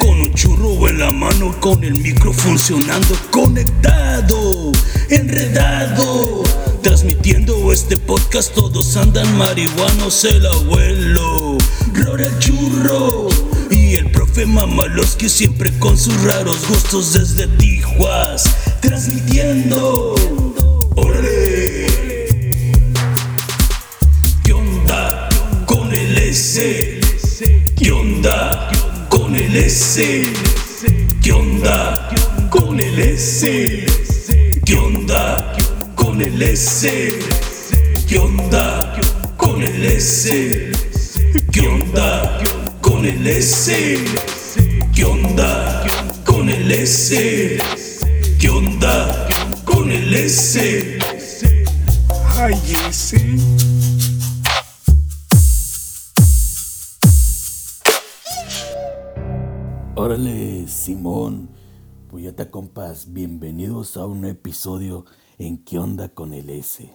[0.00, 4.72] Con un churro en la mano, con el micro funcionando, conectado,
[5.08, 6.42] enredado.
[6.82, 11.56] Transmitiendo este podcast, todos andan marihuanos, el abuelo,
[11.94, 13.28] Rora el churro
[13.70, 18.42] y el profe Mamalos que siempre con sus raros gustos desde Tijuas,
[18.80, 20.16] transmitiendo.
[20.96, 21.86] ¡Órale!
[24.42, 25.28] ¿Qué onda
[25.64, 26.98] con el S?
[27.76, 28.68] ¿Qué onda
[29.40, 30.32] el S?
[31.22, 32.10] ¿Qué onda
[32.50, 33.86] con el S?
[34.64, 35.56] ¿Qué onda
[35.94, 37.18] con el S?
[38.06, 39.00] ¿Qué onda
[39.36, 40.70] con el S?
[41.52, 42.38] ¿Qué onda
[42.82, 43.98] con el S?
[44.94, 45.84] ¿Qué onda
[46.24, 47.58] con el S?
[48.38, 49.28] ¿Qué onda
[49.64, 50.98] con el S?
[52.38, 52.54] Ay,
[52.88, 53.79] ese.
[60.02, 61.50] Órale, Simón.
[62.08, 65.04] Pues ya compas, bienvenidos a un episodio
[65.36, 66.90] en ¿Qué onda con el S?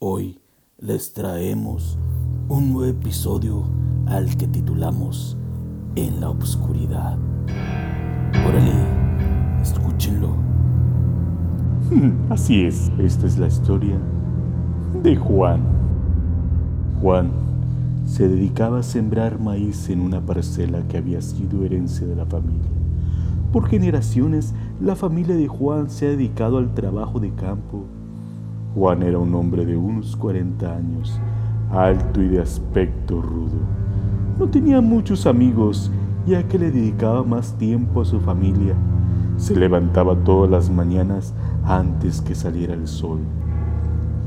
[0.00, 0.40] Hoy
[0.76, 1.96] les traemos
[2.48, 3.62] un nuevo episodio
[4.06, 5.36] al que titulamos
[5.94, 7.16] En la Obscuridad.
[8.44, 10.34] Órale, escúchenlo.
[12.28, 14.00] Así es, esta es la historia
[15.00, 15.62] de Juan.
[17.00, 17.30] Juan
[18.06, 22.70] se dedicaba a sembrar maíz en una parcela que había sido herencia de la familia.
[23.52, 27.84] Por generaciones, la familia de Juan se ha dedicado al trabajo de campo.
[28.74, 31.20] Juan era un hombre de unos 40 años,
[31.72, 33.58] alto y de aspecto rudo.
[34.38, 35.90] No tenía muchos amigos,
[36.26, 38.74] ya que le dedicaba más tiempo a su familia.
[39.36, 41.34] Se levantaba todas las mañanas
[41.64, 43.18] antes que saliera el sol.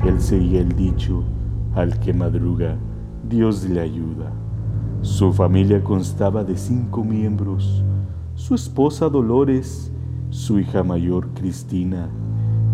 [0.04, 1.22] Él seguía el dicho,
[1.74, 2.76] al que madruga,
[3.30, 4.32] Dios le ayuda.
[5.02, 7.84] Su familia constaba de cinco miembros,
[8.34, 9.92] su esposa Dolores,
[10.30, 12.08] su hija mayor Cristina,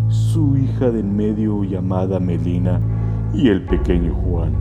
[0.09, 2.81] su hija de en medio llamada Melina
[3.35, 4.55] y el pequeño Juan.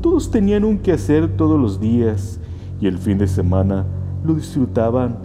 [0.00, 2.40] Todos tenían un quehacer todos los días
[2.80, 3.86] y el fin de semana
[4.24, 5.18] lo disfrutaban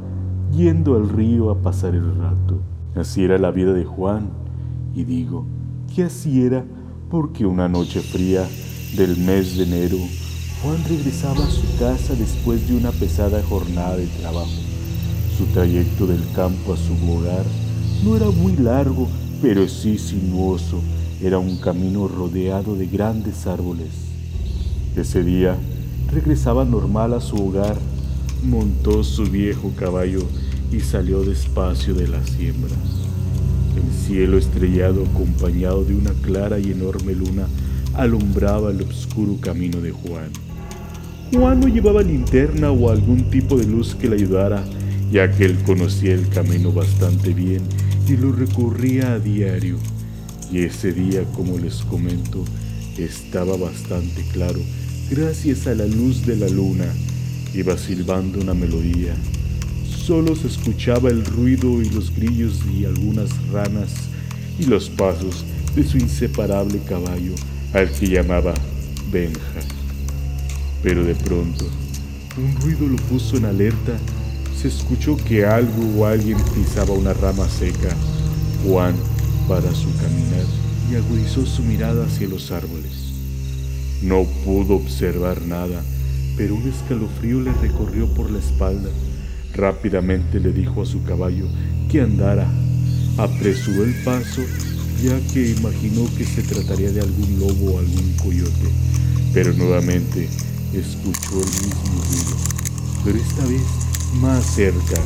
[0.52, 2.60] yendo al río a pasar el rato.
[2.96, 4.30] Así era la vida de Juan
[4.94, 5.44] y digo
[5.94, 6.64] que así era
[7.10, 8.46] porque una noche fría
[8.96, 9.98] del mes de enero,
[10.62, 14.52] Juan regresaba a su casa después de una pesada jornada de trabajo.
[15.38, 17.46] Su trayecto del campo a su hogar
[18.04, 19.08] no era muy largo,
[19.42, 20.82] pero sí sinuoso.
[21.22, 23.90] Era un camino rodeado de grandes árboles.
[24.96, 25.56] Ese día
[26.12, 27.78] regresaba normal a su hogar,
[28.44, 30.22] montó su viejo caballo
[30.72, 32.76] y salió despacio de la siembra.
[33.76, 37.48] El cielo estrellado acompañado de una clara y enorme luna
[37.96, 40.32] alumbraba el oscuro camino de Juan.
[41.34, 44.64] Juan no llevaba linterna o algún tipo de luz que le ayudara,
[45.12, 47.62] ya que él conocía el camino bastante bien
[48.08, 49.78] y lo recorría a diario.
[50.52, 52.44] Y ese día, como les comento,
[52.98, 54.60] estaba bastante claro
[55.10, 56.86] gracias a la luz de la luna.
[57.54, 59.14] Iba silbando una melodía.
[59.86, 63.92] Solo se escuchaba el ruido y los grillos y algunas ranas
[64.60, 67.34] y los pasos de su inseparable caballo
[67.74, 68.54] al que llamaba
[69.12, 69.62] Benja.
[70.84, 71.66] Pero de pronto,
[72.38, 73.98] un ruido lo puso en alerta.
[74.60, 77.96] Se escuchó que algo o alguien pisaba una rama seca.
[78.66, 78.96] Juan
[79.48, 80.46] para su caminar
[80.92, 83.14] y agudizó su mirada hacia los árboles.
[84.02, 85.84] No pudo observar nada,
[86.38, 88.90] pero un escalofrío le recorrió por la espalda.
[89.54, 91.46] Rápidamente le dijo a su caballo
[91.90, 92.48] que andara.
[93.18, 94.42] Apresuró el paso
[95.02, 98.70] ya que imaginó que se trataría de algún lobo o algún coyote,
[99.34, 100.28] pero nuevamente
[100.74, 102.38] escuchó el mismo ruido,
[103.04, 103.62] pero esta vez
[104.22, 105.02] más cerca.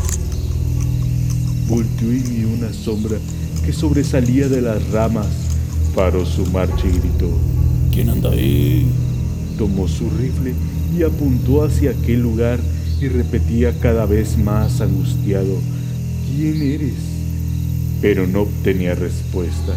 [1.69, 3.17] Volteó y vio una sombra
[3.65, 5.27] que sobresalía de las ramas,
[5.95, 7.29] paró su marcha y gritó,
[7.91, 8.85] ¿Quién anda ahí?
[9.57, 10.53] tomó su rifle
[10.97, 12.59] y apuntó hacia aquel lugar
[12.99, 15.57] y repetía cada vez más angustiado,
[16.35, 17.14] ¿quién eres?
[18.05, 19.75] Pero no obtenía respuesta,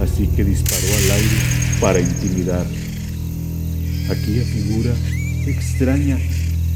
[0.00, 1.36] así que disparó al aire
[1.78, 2.64] para intimidar.
[4.08, 4.94] Aquella figura
[5.46, 6.18] extraña,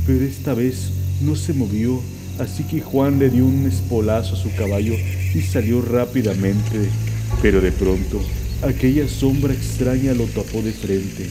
[0.06, 0.90] pero esta vez
[1.22, 2.02] no se movió,
[2.38, 4.92] así que Juan le dio un espolazo a su caballo
[5.34, 6.90] y salió rápidamente,
[7.40, 8.20] pero de pronto
[8.60, 11.30] aquella sombra extraña lo tapó de frente,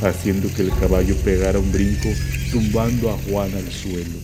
[0.00, 2.08] haciendo que el caballo pegara un brinco,
[2.50, 4.16] tumbando a Juan al suelo.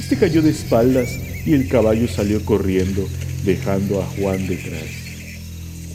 [0.00, 1.10] Este cayó de espaldas
[1.44, 3.06] y el caballo salió corriendo,
[3.44, 4.88] dejando a Juan detrás.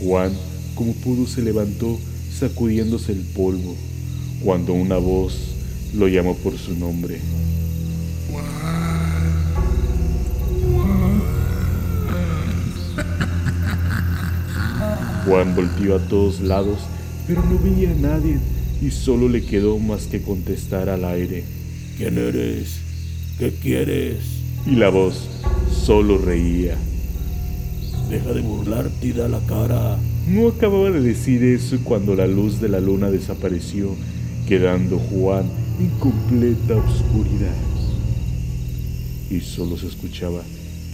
[0.01, 0.31] Juan,
[0.75, 1.99] como pudo, se levantó,
[2.37, 3.75] sacudiéndose el polvo,
[4.43, 5.35] cuando una voz
[5.93, 7.19] lo llamó por su nombre.
[15.25, 16.79] Juan volvió a todos lados,
[17.27, 18.37] pero no veía a nadie
[18.81, 21.43] y solo le quedó más que contestar al aire.
[21.97, 22.79] ¿Quién eres?
[23.37, 24.17] ¿Qué quieres?
[24.65, 25.27] Y la voz
[25.85, 26.77] solo reía.
[28.09, 29.97] Deja de burlarte y da la cara.
[30.27, 33.95] No acababa de decir eso cuando la luz de la luna desapareció,
[34.47, 35.45] quedando Juan
[35.79, 37.55] en completa oscuridad.
[39.29, 40.41] Y solo se escuchaba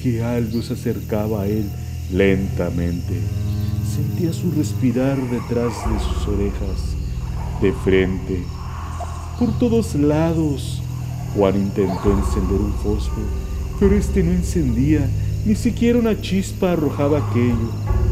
[0.04, 1.64] que algo se acercaba a él
[2.12, 3.14] lentamente.
[3.96, 6.96] Sentía su respirar detrás de sus orejas,
[7.62, 8.44] de frente,
[9.40, 10.82] por todos lados.
[11.34, 13.28] Juan intentó encender un fósforo,
[13.80, 15.10] pero este no encendía,
[15.46, 17.70] ni siquiera una chispa arrojaba aquello.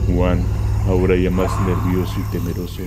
[0.07, 0.39] Juan,
[0.87, 2.83] ahora ya más nervioso y temeroso,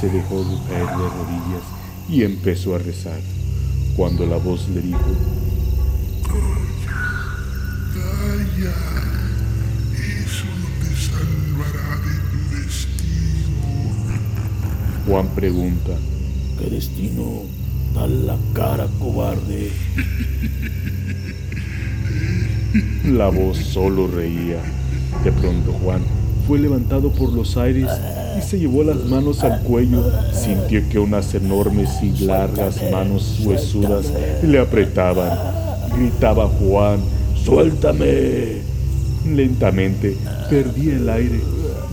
[0.00, 1.62] se dejó caer de rodillas
[2.08, 3.20] y empezó a rezar.
[3.96, 4.98] Cuando la voz le dijo,
[15.06, 15.92] Juan pregunta,
[16.58, 17.42] ¿qué destino?
[17.94, 19.70] Da la cara, cobarde.
[23.04, 24.60] La voz solo reía.
[25.22, 26.02] De pronto Juan
[26.46, 27.88] fue levantado por los aires
[28.36, 30.02] y se llevó las manos al cuello.
[30.32, 34.12] Sintió que unas enormes y largas manos huesudas
[34.42, 35.38] le apretaban.
[35.96, 36.98] Gritaba Juan,
[37.36, 38.62] ¡suéltame!
[39.24, 40.16] Lentamente
[40.50, 41.40] perdía el aire.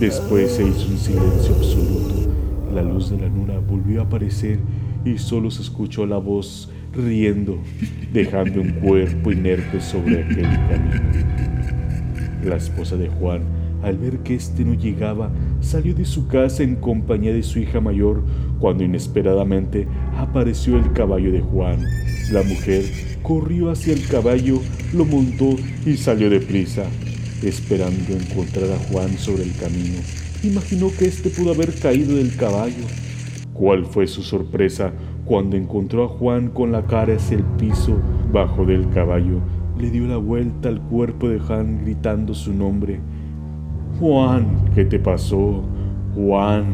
[0.00, 2.28] Después se hizo un silencio absoluto.
[2.74, 4.58] La luz de la luna volvió a aparecer
[5.04, 7.58] y solo se escuchó la voz riendo,
[8.12, 11.24] dejando un cuerpo inerte sobre aquel camino.
[12.44, 13.42] La esposa de Juan,
[13.82, 15.30] al ver que éste no llegaba,
[15.60, 18.22] salió de su casa en compañía de su hija mayor
[18.58, 19.86] cuando inesperadamente
[20.16, 21.84] apareció el caballo de Juan.
[22.30, 22.84] La mujer
[23.22, 24.60] corrió hacia el caballo,
[24.92, 25.56] lo montó
[25.86, 26.84] y salió deprisa,
[27.42, 29.98] esperando encontrar a Juan sobre el camino
[30.42, 32.84] imaginó que éste pudo haber caído del caballo.
[33.52, 34.92] ¿Cuál fue su sorpresa
[35.24, 37.96] cuando encontró a Juan con la cara hacia el piso
[38.32, 39.38] bajo del caballo?
[39.78, 43.00] Le dio la vuelta al cuerpo de Juan gritando su nombre.
[43.98, 45.62] Juan, ¿qué te pasó?
[46.14, 46.64] Juan.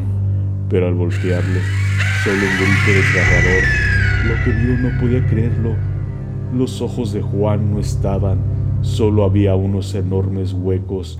[0.69, 1.59] Pero al voltearle,
[2.23, 3.63] solo un grito desgarrador.
[4.27, 5.75] Lo que vio no podía creerlo.
[6.53, 8.39] Los ojos de Juan no estaban,
[8.81, 11.19] solo había unos enormes huecos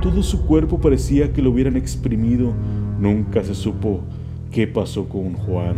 [0.00, 2.54] todo su cuerpo parecía que lo hubieran exprimido.
[2.98, 4.00] Nunca se supo
[4.50, 5.76] qué pasó con Juan.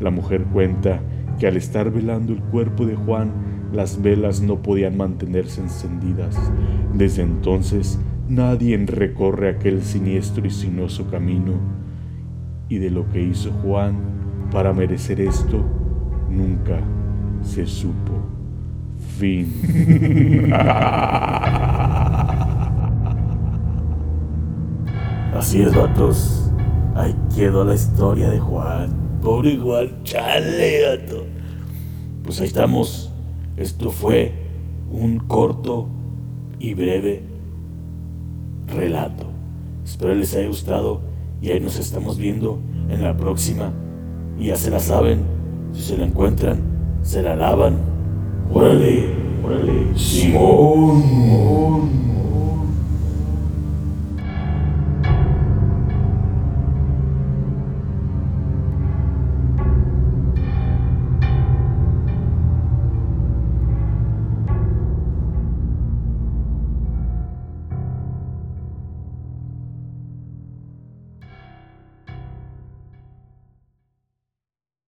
[0.00, 1.00] La mujer cuenta
[1.38, 3.32] que al estar velando el cuerpo de Juan,
[3.72, 6.36] las velas no podían mantenerse encendidas.
[6.94, 7.98] Desde entonces,
[8.28, 11.54] nadie recorre aquel siniestro y sinuoso camino.
[12.68, 13.96] Y de lo que hizo Juan
[14.50, 15.64] para merecer esto,
[16.30, 16.80] nunca
[17.42, 18.12] se supo.
[19.18, 19.52] Fin.
[25.34, 26.45] Así es, vatos.
[26.96, 28.88] Ahí quedó la historia de Juan.
[29.22, 31.24] Pobre Juan, chale, gato.
[32.24, 33.12] Pues ahí estamos.
[33.58, 34.32] Esto fue
[34.90, 35.88] un corto
[36.58, 37.22] y breve
[38.66, 39.26] relato.
[39.84, 41.02] Espero les haya gustado
[41.42, 43.72] y ahí nos estamos viendo en la próxima.
[44.38, 45.20] Y ya se la saben,
[45.72, 46.62] si se la encuentran,
[47.02, 47.76] se la lavan.
[48.52, 49.04] Órale,
[49.44, 52.05] órale, Simón.